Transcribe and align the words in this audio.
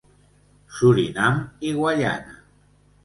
Surinam 0.77 1.37
i 1.69 1.75
Guaiana. 1.81 2.37